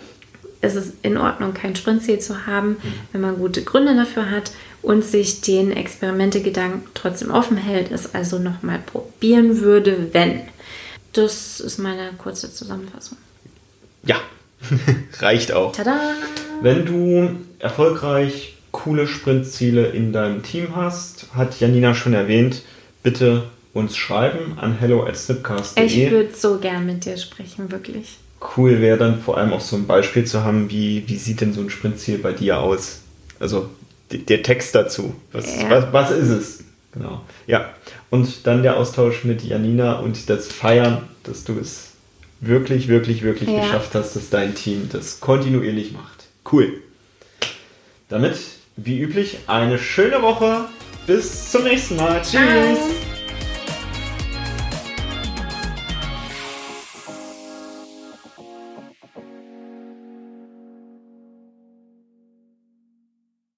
[0.63, 2.79] Es ist in Ordnung, kein Sprintziel zu haben,
[3.13, 8.39] wenn man gute Gründe dafür hat und sich den Experimente-Gedanken trotzdem offen hält, es also
[8.39, 10.41] nochmal probieren würde, wenn.
[11.17, 13.17] Das ist meine kurze Zusammenfassung.
[14.05, 14.17] Ja,
[15.21, 15.73] reicht auch.
[15.73, 15.99] Tada!
[16.61, 22.63] Wenn du erfolgreich coole Sprintziele in deinem Team hast, hat Janina schon erwähnt,
[23.03, 25.87] bitte uns schreiben an hello@snipcast.de.
[25.87, 28.19] Ich würde so gern mit dir sprechen, wirklich.
[28.57, 31.55] Cool wäre dann vor allem auch so ein Beispiel zu haben, wie, wie sieht denn
[31.55, 33.01] so ein Sprintziel bei dir aus?
[33.41, 33.71] Also
[34.11, 35.15] der Text dazu.
[35.33, 35.71] Was, ja.
[35.71, 36.65] was, was ist es?
[36.93, 37.23] Genau.
[37.47, 37.71] Ja.
[38.11, 41.93] Und dann der Austausch mit Janina und das Feiern, dass du es
[42.41, 43.61] wirklich, wirklich, wirklich ja.
[43.61, 46.27] geschafft hast, dass dein Team das kontinuierlich macht.
[46.51, 46.83] Cool.
[48.09, 48.37] Damit,
[48.77, 50.67] wie üblich, eine schöne Woche.
[51.07, 52.21] Bis zum nächsten Mal.
[52.23, 52.33] Tschüss.
[52.33, 53.16] Bye.